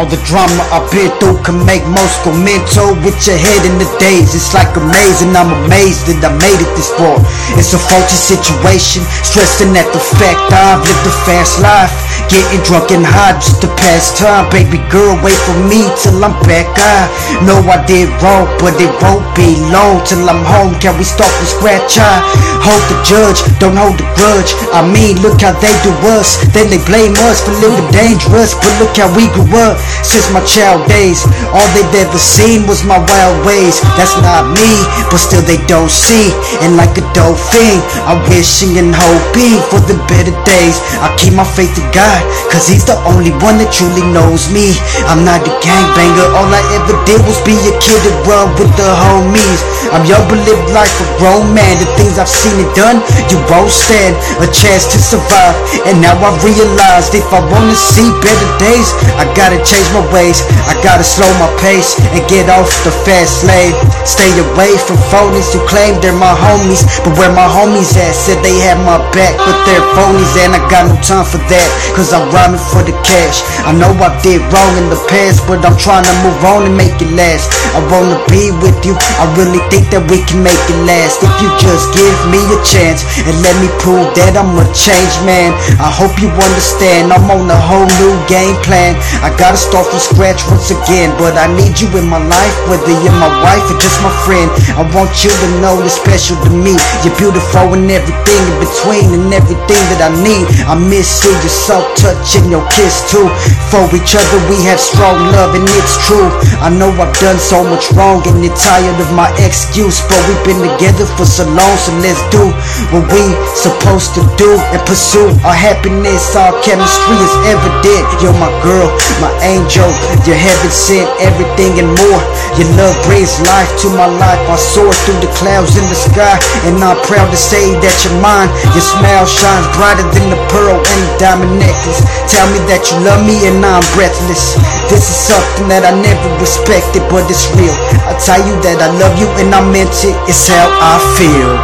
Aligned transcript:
All 0.00 0.08
the 0.08 0.16
drama 0.24 0.64
I've 0.72 0.88
been 0.90 1.12
through 1.20 1.44
can 1.44 1.60
make 1.68 1.84
most 1.84 2.24
go 2.24 2.32
mental 2.32 2.96
with 3.04 3.20
your 3.28 3.36
head 3.36 3.68
in 3.68 3.76
the 3.76 3.84
daze. 4.00 4.32
It's 4.32 4.54
like 4.56 4.72
amazing, 4.72 5.36
I'm 5.36 5.52
amazed 5.68 6.08
that 6.08 6.24
I 6.24 6.32
made 6.40 6.56
it 6.56 6.72
this 6.72 6.88
far. 6.96 7.20
It's 7.60 7.76
a 7.76 7.80
faulty 7.84 8.16
situation, 8.16 9.04
stressing 9.20 9.76
at 9.76 9.92
the 9.92 10.00
fact 10.00 10.40
I've 10.56 10.80
lived 10.80 11.04
a 11.04 11.12
fast 11.28 11.60
life. 11.60 12.09
Getting 12.30 12.62
drunk 12.62 12.94
and 12.94 13.02
high 13.02 13.34
just 13.42 13.58
to 13.58 13.68
pass 13.74 14.14
time. 14.14 14.46
Baby 14.54 14.78
girl, 14.86 15.18
wait 15.18 15.34
for 15.50 15.58
me 15.66 15.90
till 15.98 16.22
I'm 16.22 16.30
back. 16.46 16.70
I 16.78 17.10
know 17.42 17.58
I 17.66 17.82
did 17.90 18.06
wrong, 18.22 18.46
but 18.62 18.78
it 18.78 18.94
won't 19.02 19.26
be 19.34 19.58
long 19.74 19.98
till 20.06 20.22
I'm 20.30 20.46
home. 20.46 20.78
Can 20.78 20.94
we 20.94 21.02
start 21.02 21.26
from 21.26 21.50
scratch? 21.50 21.98
I 21.98 22.22
hold 22.62 22.82
the 22.86 22.98
judge, 23.02 23.42
don't 23.58 23.74
hold 23.74 23.98
the 23.98 24.06
grudge. 24.14 24.54
I 24.70 24.86
mean, 24.86 25.18
look 25.26 25.42
how 25.42 25.58
they 25.58 25.74
do 25.82 25.90
us. 26.14 26.38
Then 26.54 26.70
they 26.70 26.78
blame 26.86 27.18
us 27.26 27.42
for 27.42 27.50
living 27.58 27.90
dangerous, 27.90 28.54
but 28.54 28.70
look 28.78 28.94
how 28.94 29.10
we 29.18 29.26
grew 29.34 29.50
up 29.66 29.82
since 30.06 30.30
my 30.30 30.38
child 30.46 30.86
days. 30.86 31.26
All 31.50 31.66
they've 31.74 32.06
ever 32.06 32.20
seen 32.20 32.62
was 32.70 32.86
my 32.86 33.02
wild 33.02 33.42
ways. 33.42 33.82
That's 33.98 34.14
not 34.22 34.54
me, 34.54 34.70
but 35.10 35.18
still 35.18 35.42
they 35.42 35.58
don't 35.66 35.90
see. 35.90 36.30
And 36.62 36.78
like 36.78 36.94
a 36.94 37.02
dolphin, 37.10 37.82
I'm 38.06 38.22
wishing 38.30 38.78
and 38.78 38.94
hoping 38.94 39.58
for 39.66 39.82
the 39.82 39.98
better 40.06 40.34
days. 40.46 40.78
I 41.02 41.10
keep 41.18 41.34
my 41.34 41.42
faith 41.42 41.74
in 41.74 41.90
God, 41.90 42.19
cause 42.48 42.70
He's 42.70 42.86
the 42.86 42.94
only 43.02 43.34
one 43.42 43.58
that 43.58 43.74
truly 43.74 44.06
knows 44.14 44.46
me. 44.54 44.78
I'm 45.10 45.26
not 45.26 45.42
a 45.42 45.52
gangbanger, 45.58 46.26
all 46.38 46.46
I 46.46 46.62
ever 46.78 46.94
did 47.02 47.18
was 47.26 47.42
be 47.42 47.58
a 47.66 47.74
kid 47.82 47.98
that 48.06 48.16
run 48.30 48.54
with 48.54 48.70
the 48.78 48.86
homies. 48.86 49.60
I'm 49.90 50.06
young 50.06 50.22
but 50.30 50.38
live 50.46 50.62
like 50.70 50.92
a 51.02 51.06
grown 51.18 51.50
man. 51.50 51.82
The 51.82 51.90
things 51.98 52.14
I've 52.20 52.30
seen 52.30 52.62
and 52.62 52.70
done, 52.78 53.02
you 53.26 53.42
won't 53.50 53.74
stand 53.74 54.14
a 54.38 54.46
chance 54.54 54.86
to 54.94 54.98
survive. 55.02 55.58
And 55.90 55.98
now 55.98 56.14
I 56.14 56.30
realized 56.46 57.18
if 57.18 57.26
I 57.34 57.42
wanna 57.42 57.74
see 57.74 58.06
better 58.22 58.50
days, 58.62 58.94
I 59.18 59.26
gotta 59.34 59.58
change 59.66 59.90
my 59.90 60.06
ways. 60.14 60.46
I 60.70 60.78
gotta 60.78 61.02
slow 61.02 61.28
my 61.42 61.50
pace 61.58 61.98
and 62.14 62.22
get 62.30 62.46
off 62.46 62.70
the 62.86 62.94
fast 63.02 63.42
lane. 63.50 63.74
Stay 64.06 64.30
away 64.38 64.78
from 64.86 65.00
phonies 65.10 65.50
who 65.50 65.58
claim 65.66 65.98
they're 65.98 66.14
my 66.14 66.38
homies, 66.38 66.86
but 67.02 67.18
where 67.18 67.34
my 67.34 67.50
homies 67.50 67.98
at 67.98 68.14
said 68.14 68.38
they 68.46 68.54
had 68.62 68.78
my 68.86 69.02
back, 69.10 69.34
but 69.42 69.58
they're 69.66 69.82
phonies 69.98 70.30
and 70.38 70.54
I 70.54 70.62
got 70.70 70.86
no 70.86 70.94
time 71.02 71.26
for 71.26 71.42
that. 71.50 71.68
Cause 71.98 72.09
I'm 72.10 72.26
rhyming 72.34 72.58
for 72.58 72.82
the 72.82 72.94
cash. 73.06 73.46
I 73.62 73.70
know 73.70 73.94
I 74.02 74.10
did 74.18 74.42
wrong 74.50 74.72
in 74.74 74.90
the 74.90 74.98
past, 75.06 75.46
but 75.46 75.62
I'm 75.62 75.78
trying 75.78 76.02
to 76.02 76.14
move 76.26 76.42
on 76.42 76.66
and 76.66 76.74
make 76.74 76.98
it 76.98 77.12
last. 77.14 77.46
I 77.70 77.80
wanna 77.86 78.18
be 78.26 78.50
with 78.58 78.74
you. 78.82 78.98
I 79.22 79.30
really 79.38 79.62
think 79.70 79.94
that 79.94 80.02
we 80.10 80.18
can 80.26 80.42
make 80.42 80.58
it 80.66 80.80
last 80.82 81.22
if 81.22 81.30
you 81.38 81.48
just 81.62 81.94
give 81.94 82.16
me 82.34 82.42
a 82.50 82.58
chance 82.66 83.06
and 83.22 83.36
let 83.46 83.54
me 83.62 83.70
prove 83.78 84.10
that 84.18 84.34
I'm 84.34 84.58
a 84.58 84.66
changed 84.74 85.22
man. 85.22 85.54
I 85.78 85.86
hope 85.86 86.18
you 86.18 86.26
understand. 86.34 87.14
I'm 87.14 87.30
on 87.30 87.46
a 87.46 87.60
whole 87.60 87.86
new 88.02 88.14
game 88.26 88.58
plan. 88.66 88.98
I 89.22 89.30
gotta 89.38 89.60
start 89.60 89.86
from 89.86 90.02
scratch 90.02 90.42
once 90.50 90.74
again, 90.74 91.14
but 91.14 91.38
I 91.38 91.46
need 91.54 91.78
you 91.78 91.86
in 91.94 92.10
my 92.10 92.18
life, 92.18 92.56
whether 92.66 92.90
you're 92.90 93.20
my 93.22 93.30
wife 93.44 93.64
or 93.70 93.78
just 93.78 94.02
my 94.02 94.12
friend. 94.26 94.50
I 94.74 94.82
want 94.90 95.22
you 95.22 95.30
to 95.30 95.48
know 95.62 95.78
you're 95.78 95.92
special 95.92 96.34
to 96.42 96.50
me. 96.50 96.74
You're 97.06 97.14
beautiful 97.14 97.70
and 97.78 97.86
everything 97.86 98.42
in 98.50 98.56
between 98.58 99.06
and 99.14 99.30
everything 99.30 99.82
that 99.94 100.02
I 100.02 100.10
need. 100.18 100.50
I 100.66 100.74
miss 100.74 101.22
you, 101.22 101.30
your 101.30 101.54
soft 101.54 101.99
touch 102.00 102.40
and 102.40 102.48
your 102.48 102.64
kiss 102.72 103.04
too. 103.12 103.28
For 103.68 103.84
each 103.92 104.16
other, 104.16 104.40
we 104.48 104.64
have 104.64 104.80
strong 104.80 105.20
love 105.36 105.52
and 105.52 105.68
it's 105.76 106.00
true. 106.08 106.32
I 106.64 106.72
know 106.72 106.88
I've 106.96 107.12
done 107.20 107.36
so 107.36 107.60
much 107.60 107.92
wrong 107.92 108.24
and 108.24 108.40
you're 108.40 108.56
tired 108.56 108.96
of 108.96 109.12
my 109.12 109.28
excuse, 109.44 110.00
but 110.08 110.16
we've 110.24 110.44
been 110.48 110.64
together 110.64 111.04
for 111.14 111.28
so 111.28 111.44
long, 111.44 111.76
so 111.76 111.92
let's 112.00 112.20
do 112.32 112.48
what 112.90 113.04
we 113.12 113.22
supposed 113.52 114.16
to 114.16 114.24
do 114.40 114.56
and 114.72 114.80
pursue 114.88 115.28
our 115.44 115.54
happiness. 115.54 116.32
Our 116.34 116.56
chemistry 116.64 117.16
is 117.20 117.34
evident. 117.52 118.04
You're 118.24 118.36
my 118.40 118.50
girl, 118.64 118.88
my 119.20 119.30
angel. 119.44 119.86
You're 120.24 120.40
heaven 120.40 120.72
sent, 120.72 121.08
everything 121.20 121.78
and 121.84 121.92
more. 121.92 122.22
Your 122.60 122.68
love 122.76 122.92
brings 123.08 123.40
life 123.48 123.72
to 123.80 123.88
my 123.96 124.04
life. 124.04 124.36
I 124.44 124.60
soar 124.60 124.92
through 125.08 125.24
the 125.24 125.32
clouds 125.40 125.80
in 125.80 125.86
the 125.88 125.96
sky, 125.96 126.36
and 126.68 126.76
I'm 126.84 127.00
proud 127.08 127.32
to 127.32 127.40
say 127.40 127.72
that 127.80 127.94
you're 128.04 128.20
mine. 128.20 128.52
Your 128.76 128.84
smile 128.84 129.24
shines 129.24 129.64
brighter 129.80 130.04
than 130.12 130.28
the 130.28 130.36
pearl 130.52 130.76
and 130.76 131.00
the 131.08 131.12
diamond 131.16 131.56
necklace. 131.56 132.04
Tell 132.28 132.44
me 132.52 132.60
that 132.68 132.84
you 132.92 133.00
love 133.00 133.24
me 133.24 133.48
and 133.48 133.64
I'm 133.64 133.80
breathless. 133.96 134.60
This 134.92 135.08
is 135.08 135.16
something 135.32 135.72
that 135.72 135.88
I 135.88 135.96
never 135.96 136.28
respected, 136.36 137.00
but 137.08 137.24
it's 137.32 137.48
real. 137.56 137.72
I 138.04 138.12
tell 138.20 138.44
you 138.44 138.52
that 138.68 138.76
I 138.84 138.92
love 138.92 139.16
you 139.16 139.32
and 139.40 139.56
I 139.56 139.64
meant 139.64 139.96
it. 140.04 140.12
It's 140.28 140.44
how 140.44 140.68
I 140.84 141.00
feel. 141.16 141.56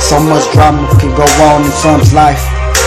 So 0.00 0.16
much 0.16 0.48
drama 0.56 0.88
can 0.96 1.12
go 1.12 1.28
on 1.44 1.68
in 1.68 1.74
some's 1.76 2.16
life. 2.16 2.40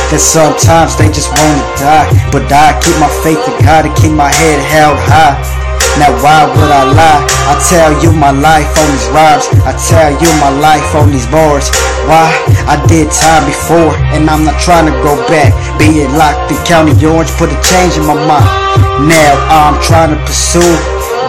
That 0.09 0.17
sometimes 0.17 0.97
they 0.97 1.13
just 1.13 1.29
wanna 1.29 1.61
die. 1.77 2.09
But 2.33 2.49
I 2.49 2.73
keep 2.81 2.97
my 2.97 3.11
faith 3.21 3.37
in 3.45 3.53
God 3.61 3.85
and 3.85 3.93
keep 3.93 4.17
my 4.17 4.33
head 4.33 4.57
held 4.65 4.97
high. 4.97 5.60
Now 6.01 6.17
why 6.17 6.49
would 6.49 6.73
I 6.73 6.81
lie? 6.97 7.21
I 7.45 7.53
tell 7.61 7.93
you 8.01 8.09
my 8.09 8.33
life 8.33 8.65
on 8.73 8.89
these 8.89 9.05
rhymes. 9.13 9.45
I 9.69 9.77
tell 9.77 10.09
you 10.09 10.29
my 10.41 10.49
life 10.49 10.97
on 10.97 11.13
these 11.13 11.29
bars. 11.29 11.69
Why? 12.09 12.25
I 12.65 12.81
did 12.89 13.13
time 13.13 13.45
before 13.45 13.93
and 14.09 14.25
I'm 14.25 14.41
not 14.41 14.57
trying 14.57 14.89
to 14.89 14.95
go 15.05 15.13
back. 15.29 15.53
Being 15.77 16.09
locked 16.17 16.49
in 16.49 16.57
County 16.65 16.97
Orange 17.05 17.29
put 17.37 17.53
a 17.53 17.59
change 17.61 18.01
in 18.01 18.09
my 18.09 18.17
mind. 18.17 18.49
Now 19.05 19.37
I'm 19.53 19.77
trying 19.77 20.09
to 20.09 20.17
pursue, 20.25 20.73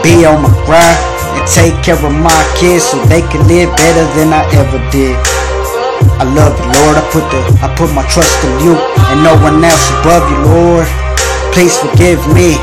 be 0.00 0.25
on 0.25 0.41
my 0.41 0.49
grind, 0.65 0.97
and 1.37 1.44
take 1.44 1.77
care 1.84 2.00
of 2.00 2.09
my 2.09 2.41
kids 2.56 2.89
so 2.89 2.97
they 3.12 3.21
can 3.28 3.44
live 3.44 3.69
better 3.77 4.09
than 4.16 4.33
I 4.33 4.41
ever 4.56 4.81
did. 4.89 5.21
I 6.16 6.25
love 6.25 6.56
you, 6.56 6.65
Lord. 6.81 6.97
I 6.97 7.04
put 7.12 7.28
the 7.28 7.44
I 7.60 7.69
put 7.77 7.93
my 7.93 8.09
trust 8.09 8.41
in 8.41 8.65
you 8.65 8.81
and 9.12 9.21
no 9.21 9.37
one 9.37 9.60
else 9.60 9.84
above 10.00 10.25
you, 10.33 10.41
Lord. 10.49 10.89
Please 11.53 11.77
forgive 11.77 12.25
me. 12.33 12.56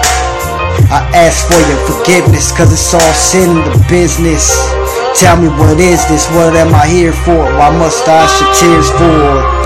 I 0.90 1.06
ask 1.14 1.46
for 1.46 1.62
your 1.70 1.78
forgiveness, 1.86 2.52
cause 2.52 2.74
it's 2.74 2.94
all 2.94 3.14
sin 3.14 3.50
in 3.50 3.62
the 3.62 3.86
business. 3.88 4.58
Tell 5.14 5.38
me 5.40 5.48
what 5.48 5.80
is 5.80 6.02
this? 6.10 6.26
What 6.34 6.56
am 6.56 6.74
I 6.74 6.88
here 6.88 7.14
for? 7.14 7.46
Why 7.58 7.70
must 7.78 8.08
I 8.08 8.26
shed 8.26 8.50
tears 8.58 8.90
for? 8.98 9.59